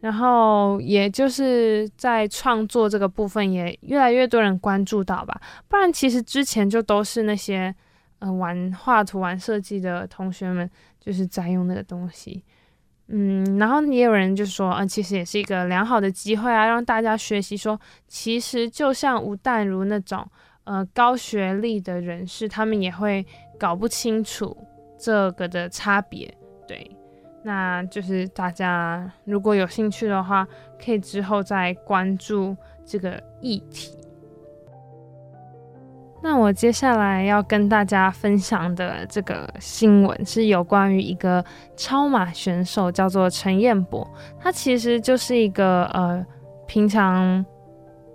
[0.00, 7.74] 然后也就是在创作这个部分也越来越多人关注到吧，不然其实之前就都是那些
[8.18, 12.42] 呃玩画图、玩设计的同学们就是在用那个东西。
[13.12, 20.24] 嗯，然后也有人就说，嗯、其实也是一个良好的机会啊，让大家学习说，其实就像吴淡如那种，
[20.62, 23.26] 呃，高学历的人士，他们也会
[23.58, 24.56] 搞不清楚
[24.96, 26.32] 这个的差别。
[26.68, 26.88] 对，
[27.42, 30.46] 那就是大家如果有兴趣的话，
[30.82, 33.96] 可以之后再关注这个议题。
[36.22, 41.42] 那我接下来要跟大家分享的这个新闻是有关于一个
[41.76, 44.06] 超马选手，叫做陈彦博。
[44.38, 46.22] 他其实就是一个呃，
[46.66, 47.42] 平常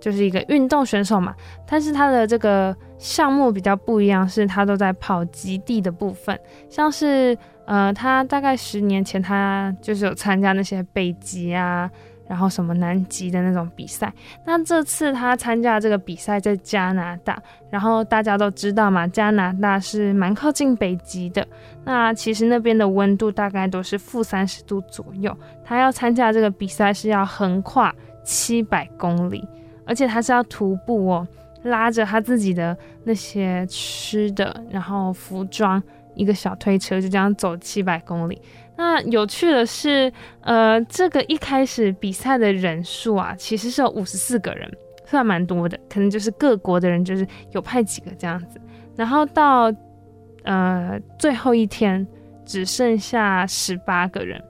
[0.00, 1.34] 就是一个运动选手嘛，
[1.66, 6.38] 但是他的这个项目比较不一样，是他都在跑极地的部分，
[6.70, 7.36] 像是
[7.66, 11.90] 呃，他大概十年前他就是有参加那些北极啊。
[12.28, 14.12] 然后什么南极的那种比赛，
[14.44, 17.40] 那这次他参加这个比赛在加拿大，
[17.70, 21.46] 然后大家都知道嘛，加拿大是蛮靠近北极的，
[21.84, 25.32] 那其实那边的温度大概都是负三十度左右。
[25.64, 27.94] 他要参加这个比赛是要横跨
[28.24, 29.46] 七百公里，
[29.86, 31.28] 而且他是要徒步哦，
[31.62, 35.80] 拉着他自己的那些吃的，然后服装，
[36.16, 38.40] 一个小推车就这样走七百公里。
[38.76, 44.70] 那有趣的是，呃，这个一开始比赛的人数啊，其实是有五十四个人，
[45.06, 45.78] 算蛮多的。
[45.88, 48.60] 可能就是各国的人，就是有派几个这样子。
[48.96, 49.72] 然后到
[50.44, 52.06] 呃最后一天，
[52.44, 54.42] 只剩下十八个人。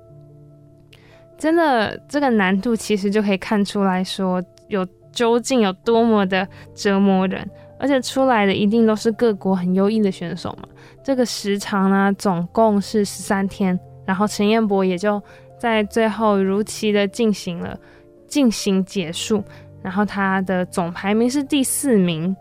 [1.39, 7.49] 真的，这个难度其实就可以看出来说，有究竟有多么的折磨人。
[7.79, 10.67] 而且出来的一定都是各国很优异的选手嘛。
[11.07, 13.79] 这个时长呢，总共是十三天。
[14.05, 15.23] 然后陈彦博也就
[15.57, 17.79] 在最后如期的进行了
[18.27, 19.41] 进行结束，
[19.83, 22.37] 然后他的总排名是第四名。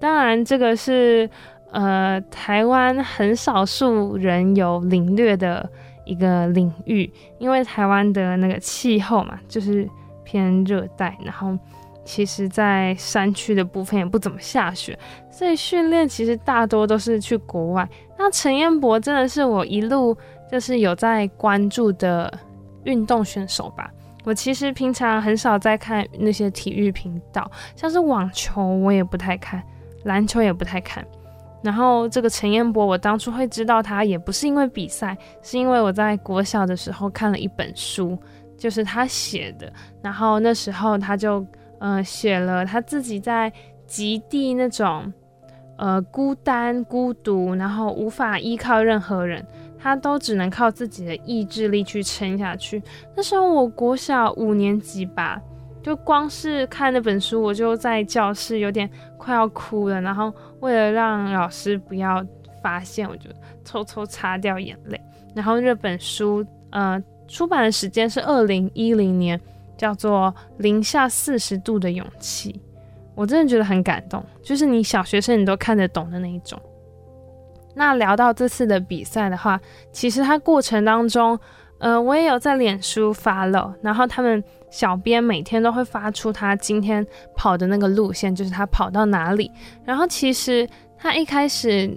[0.00, 1.30] 当然，这个是
[1.70, 5.70] 呃台湾很少数人有领略的
[6.04, 7.08] 一个领域，
[7.38, 9.88] 因为台湾的那个气候嘛，就是
[10.24, 11.56] 偏热带，然后
[12.08, 14.98] 其实在山区的部分也不怎么下雪，
[15.30, 17.88] 所以训练其实大多都是去国外。
[18.16, 20.16] 那陈彦博真的是我一路。
[20.50, 22.32] 就是有在关注的
[22.84, 23.92] 运动选手吧。
[24.24, 29.62] 我其实平常很少在看那些体育频道，像是网球我也不太看，
[30.04, 31.06] 篮球也不太看。
[31.62, 38.18] 然后这个陈彦博，我当初会知道他，也不是因为比赛，是因为我在国小的时候看了一本书，
[38.56, 39.70] 就是他写的。
[40.02, 41.46] 然后那时候他就
[41.78, 43.52] 呃写了他自己在
[43.86, 45.12] 极地那种
[45.76, 49.44] 呃孤单孤独，然后无法依靠任何人。
[49.80, 52.82] 他都只能靠自己的意志力去撑下去。
[53.14, 55.40] 那时候我国小五年级吧，
[55.80, 60.00] 就光是看那本书，我就在教室有点快要哭了。
[60.00, 62.26] 然后为了让老师不要
[62.60, 63.30] 发现，我就
[63.64, 65.00] 偷偷擦掉眼泪。
[65.32, 69.40] 然后这本书，呃，出版的时间是二零一零年，
[69.78, 72.52] 叫做《零下四十度的勇气》。
[73.14, 76.60] 我真的觉得很感动，就是你小学生你都看得懂的那一种。
[77.74, 79.60] 那聊到这次的比赛的话，
[79.90, 81.38] 其实它过程当中，
[81.78, 87.06] 呃，我也有在脸书发了，然后他们小编每天都会发出他今天
[87.36, 89.50] 跑的那个路线，就是他跑到哪里。
[89.84, 91.88] 然后其实他一开始，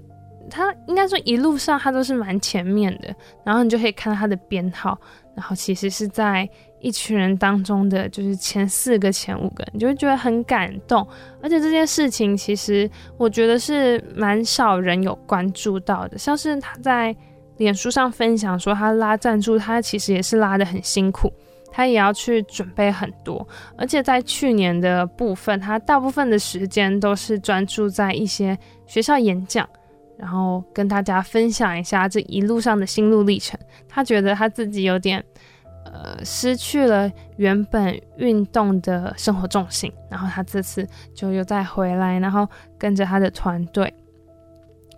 [0.49, 4.99] 他应该说一路上他都是蛮前面的，然后你就可以看到他的编号。
[5.33, 6.47] 然后其实是在
[6.81, 11.07] 一群人当中的就是前四个、前五个，你就会觉得很感动。
[11.41, 17.15] 而且这件事情其实我觉得是蛮少人有关注到的，像是他在
[17.57, 21.31] 脸书上分享说他拉赞助，他其实也是拉得很辛苦，
[21.71, 23.47] 他也要去准备很多。
[23.77, 29.67] 而且在去年的部分，他大部分的时间都是专注在一些学校演讲。
[30.17, 33.59] 然后跟大家分享一下这一路上的心路历程。
[33.89, 35.23] 他觉得他自己有点，
[35.91, 39.91] 呃，失去了原本运动的生活重心。
[40.09, 43.93] 然后他这次就又再回来，然后跟着他的团队。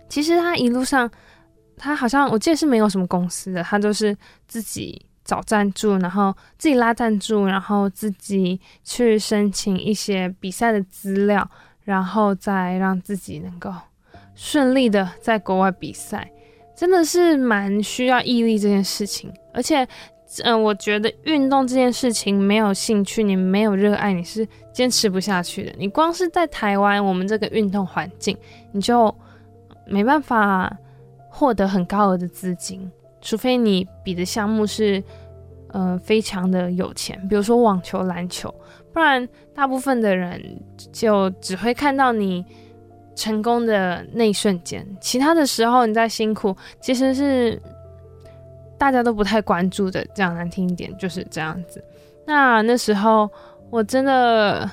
[0.08, 1.10] 其实他一路上，
[1.76, 4.16] 他好像我记得是没有什么公司的，他都是
[4.46, 11.50] 自己找赞助，然后自己拉赞助，然后自己去申请一些比赛的资料，
[11.82, 13.72] 然后再让自己能够。
[14.36, 16.30] 顺利的在国外比赛，
[16.76, 19.32] 真的是蛮需要毅力这件事情。
[19.52, 19.86] 而且，
[20.42, 25.72] 嗯、我觉得运动这件事情没有兴趣，你没有热爱，你是坚持不下去的。
[25.78, 28.36] 你光是在台湾，我们这个运动环境，
[28.72, 29.14] 你就
[29.86, 30.76] 没办法
[31.28, 35.02] 获得很高额的资金，除非你比的项目是，
[35.68, 38.52] 呃，非常的有钱，比如说网球、篮球，
[38.92, 40.42] 不然大部分的人
[40.92, 42.44] 就只会看到你。
[43.16, 47.62] 成功的那一瞬间，其他的时候你在辛苦，其实是
[48.84, 50.06] 大家都不太关注的。
[50.14, 51.82] 这样难听一点就是这样子。
[52.26, 53.30] 那那时候
[53.70, 54.70] 我真的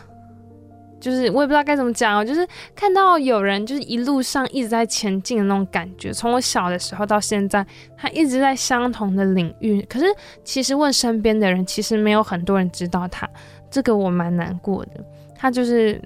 [0.99, 2.45] 就是我也不知道该怎么讲，就是
[2.75, 6.11] 看到有人就是一路上一直在前进的那种感觉。
[6.11, 10.05] 从我小的时候到现在，他一直在相同的领域，可是
[10.43, 13.29] 其实问身边的人，其实没有很多人知道他。
[13.69, 14.91] 这个我蛮难过的。
[15.37, 16.01] 他就是。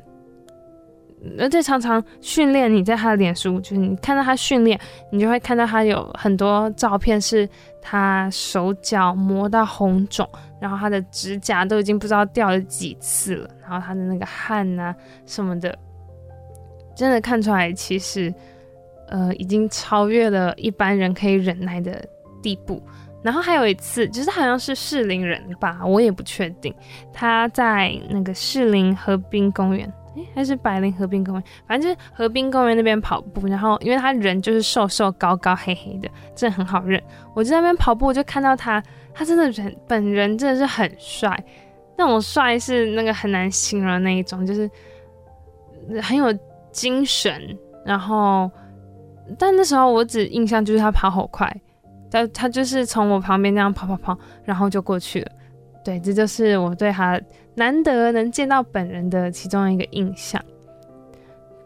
[1.40, 4.80] 而且常常训练，你在他的脸书，就是你看到他训练，
[5.12, 7.50] 你就会看到他有很多照片，是
[7.88, 10.28] 他手脚磨到红肿，
[10.60, 14.96] 然后他的指甲都已经不知道掉了几次了，然后他的那个汗啊
[15.28, 15.78] 什么的，
[16.96, 18.34] 真的看出来其实，
[19.08, 22.04] 呃，已经超越了一般人可以忍耐的
[22.42, 22.82] 地步。
[23.22, 26.74] 然后还有一次，就是好像是士林人吧，我也不确定，
[27.14, 29.94] 他在那个士林河滨公园。
[30.16, 33.48] 诶，还是百林河滨公园，反正就是河滨公园那边跑步。
[33.48, 37.02] 然后，因为他人就是瘦瘦高高黑黑的，真的很好认。
[37.34, 38.82] 我就在那边跑步，我就看到他，
[39.14, 41.38] 他真的人本人真的是很帅，
[41.98, 44.70] 那种帅是那个很难形容那一种，就是
[46.02, 46.34] 很有
[46.72, 47.58] 精神。
[47.86, 48.50] 然后，
[49.38, 51.54] 但那时候我只印象就是他跑好快，
[52.10, 55.32] 他他就是从我旁边那样跑跑跑，然后就过去了。
[55.84, 57.22] 对，这就是我对他
[57.56, 60.42] 难得能见到本人的其中一个印象。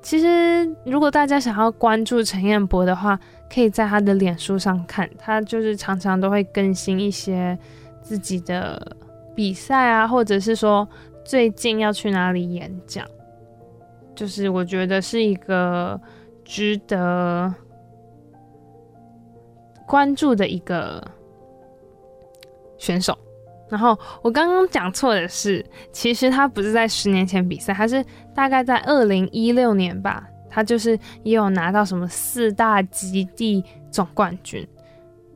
[0.02, 3.20] 其实，如果大家想要关注陈彦博的话，
[3.54, 7.58] 可以在他的脸书上看，他就是常常都会更新一些
[8.02, 8.96] 自己的
[9.36, 10.88] 比赛啊，或者是说
[11.26, 13.06] 最近要去哪里演讲，
[14.16, 16.00] 就是我觉得是一个
[16.46, 17.54] 值得
[19.86, 21.06] 关注的一个
[22.78, 23.18] 选手。
[23.70, 28.04] 然后我刚刚讲错的是，其实他不是在十年前比赛，他是
[28.34, 34.68] 大概在二零一六年吧，他就是也有拿到什么四大极地总冠军，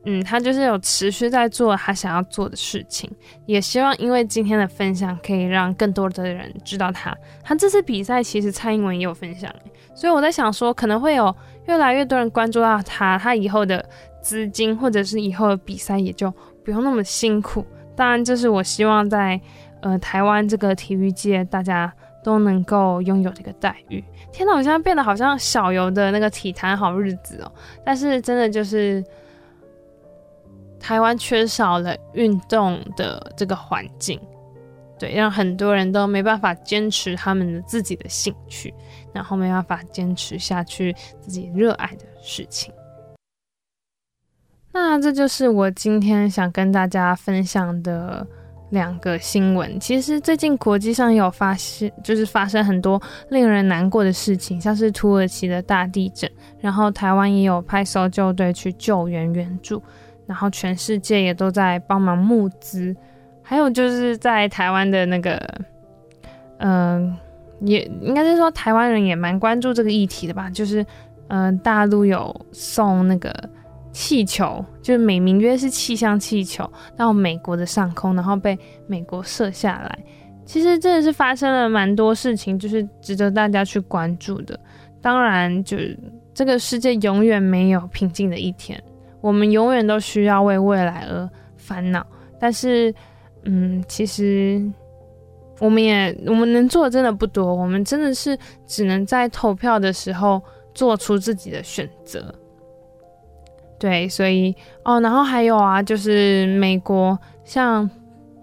[0.04, 3.10] 嗯，他就是有持续在做他想要做的事情，
[3.46, 7.16] 也希望因为今天的分享可以让更多的人知道他。
[7.42, 9.48] 他这次比赛其实蔡英文也有分享，
[9.94, 11.34] 所以我在想说，可能会有
[11.66, 13.88] 越来越多人关注到他，他以后的
[14.20, 16.32] 资金或者是以后的比赛也就
[16.64, 17.64] 不用那么辛苦。
[17.96, 19.40] 当然，这是我希望在
[19.80, 21.92] 呃台湾这个体育界，大家
[22.22, 24.02] 都能够拥有这个待遇。
[24.32, 27.52] 天哪，我现在变得好像小游的那个体坛好日子哦。
[27.84, 29.04] 但是真的就是
[30.80, 34.20] 台湾缺少了运动的这个环境，
[34.98, 38.74] 对，让很多人都没办法坚持他们的自己的兴趣，
[39.12, 42.72] 然后没办法坚持下去自己热爱的事情。
[44.76, 48.26] 那这就是我今天想跟大家分享的
[48.70, 49.78] 两个新闻。
[49.78, 59.80] 其实最近国际上也有发现，就是发生很多令人难过的事情，像是土耳其的大地震，然后台湾也有派搜救队去救援援助，
[60.26, 62.92] 然后全世界也都在帮忙募资，
[63.42, 65.40] 还有就是在台湾的那个，
[66.58, 67.16] 嗯、
[67.60, 70.84] 也应该是说台湾人也蛮关注这个议题的吧，就是
[71.28, 73.32] 嗯、大陆有送那个。
[73.94, 79.98] 气球就是美名曰是气象气球到美国的上空，然后被美国射下来。
[80.44, 84.58] 其实真的是发生了蛮多事情，就是值得大家去关注的。
[85.00, 85.96] 当然，就是
[86.34, 88.82] 这个世界永远没有平静的一天，
[89.20, 92.04] 我们永远都需要为未来而烦恼。
[92.38, 92.92] 但是，
[93.44, 94.60] 嗯，其实
[95.60, 98.36] 我们也我们能做的真的不多，我们真的是
[98.66, 100.42] 只能在投票的时候
[100.74, 102.34] 做出自己的选择。
[103.78, 104.54] 对，所以
[104.84, 107.88] 哦，然后还有啊，就是美国，像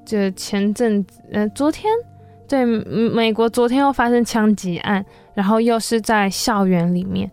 [0.05, 1.91] 这前阵子，呃，昨天，
[2.47, 5.03] 对，美国昨天又发生枪击案，
[5.33, 7.31] 然后又是在校园里面。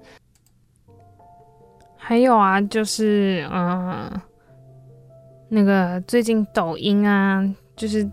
[1.97, 4.11] 还有啊，就是嗯、
[5.51, 7.47] 那个最近抖音啊，
[7.77, 8.09] 就是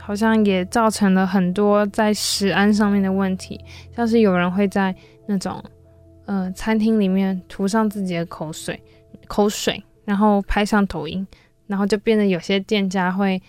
[0.00, 3.60] 好像也造成了很多在食安上面的问题，
[3.94, 4.92] 像是有人会在
[5.26, 5.62] 那种
[6.26, 8.82] 呃餐厅里面涂上自己的口水，
[9.28, 11.24] 口水，然后拍上抖音，
[11.68, 13.40] 然后就变得有些店家会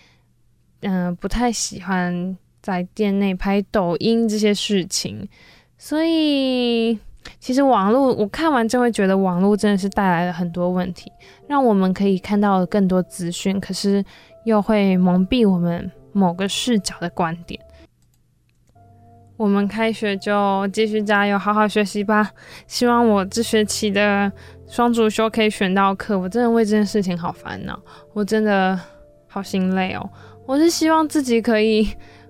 [0.82, 5.28] 嗯、不太喜欢在店内拍抖音这些事情，
[5.76, 6.98] 所以。
[7.38, 11.12] 其实网络，我看完就会觉得网络真的是带来了很多问题，
[11.46, 14.02] 让我们可以看到更多资讯，可是
[14.44, 17.60] 又会蒙蔽我们某个视角的观点。
[19.36, 22.30] 我们开学就继续加油，好好学习吧。
[22.66, 24.32] 希望我这学期的
[24.70, 26.18] 双主修可以选到课。
[26.18, 27.78] 我真的为这件事情好烦恼，
[28.14, 28.78] 我真的
[29.26, 30.10] 好心累哦。
[30.46, 31.88] 我是希望自己可以。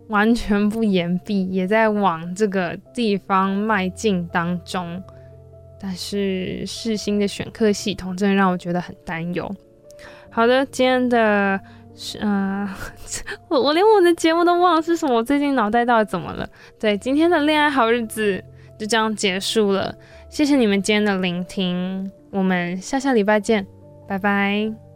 [0.09, 5.01] 完全不言毕，也在往这个地方迈进当中。
[5.81, 9.49] 但是世新的选课系统真的让我觉得很担忧。
[10.29, 11.61] 好的，今天的
[11.95, 12.69] 是呃，
[13.47, 16.45] 我我连我的节目都忘了是什么，我最近脑袋到底怎么了？
[16.81, 18.43] 对，今天的恋爱好日子
[18.77, 19.95] 就这样结束了。
[20.29, 23.67] 谢谢你们今天的聆听，我们下下礼拜见，
[24.07, 24.90] 拜拜。